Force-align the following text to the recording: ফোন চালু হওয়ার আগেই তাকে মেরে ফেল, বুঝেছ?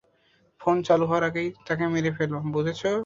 ফোন 0.61 0.75
চালু 0.83 1.05
হওয়ার 1.05 1.23
আগেই 1.23 1.49
তাকে 1.67 1.83
মেরে 1.87 2.11
ফেল, 2.17 2.31
বুঝেছ? 2.53 2.81